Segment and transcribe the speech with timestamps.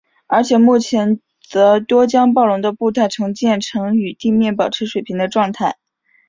[0.25, 5.77] 而目前则多将暴龙的步态重建成与地面保持水平的状态。